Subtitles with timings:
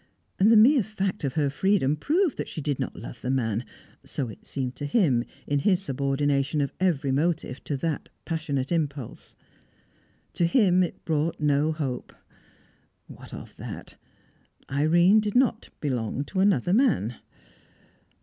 [0.39, 3.63] And the mere fact of her freedom proved that she did not love the man
[4.03, 9.35] so it seemed to him, in his subordination of every motive to that passionate impulse.
[10.33, 12.15] To him it brought no hope
[13.05, 13.95] what of that!
[14.71, 17.17] Irene did not belong to another man.